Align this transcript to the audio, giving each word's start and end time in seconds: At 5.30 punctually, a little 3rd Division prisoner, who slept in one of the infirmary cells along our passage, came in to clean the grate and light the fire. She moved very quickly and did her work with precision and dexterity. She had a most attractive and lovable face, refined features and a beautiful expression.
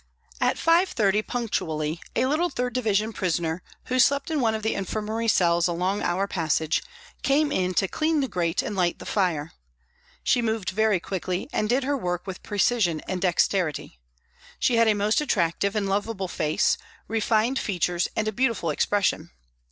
At 0.39 0.57
5.30 0.57 1.27
punctually, 1.27 2.01
a 2.15 2.25
little 2.25 2.49
3rd 2.49 2.73
Division 2.73 3.13
prisoner, 3.13 3.61
who 3.83 3.99
slept 3.99 4.31
in 4.31 4.41
one 4.41 4.55
of 4.55 4.63
the 4.63 4.73
infirmary 4.73 5.27
cells 5.27 5.67
along 5.67 6.01
our 6.01 6.27
passage, 6.27 6.81
came 7.21 7.51
in 7.51 7.75
to 7.75 7.87
clean 7.87 8.19
the 8.19 8.27
grate 8.27 8.63
and 8.63 8.75
light 8.75 8.97
the 8.97 9.05
fire. 9.05 9.51
She 10.23 10.41
moved 10.41 10.71
very 10.71 10.99
quickly 10.99 11.47
and 11.53 11.69
did 11.69 11.83
her 11.83 11.95
work 11.95 12.25
with 12.25 12.41
precision 12.41 13.01
and 13.07 13.21
dexterity. 13.21 13.99
She 14.57 14.77
had 14.77 14.87
a 14.87 14.95
most 14.95 15.21
attractive 15.21 15.75
and 15.75 15.87
lovable 15.87 16.27
face, 16.27 16.79
refined 17.07 17.59
features 17.59 18.07
and 18.15 18.27
a 18.27 18.31
beautiful 18.31 18.71
expression. 18.71 19.29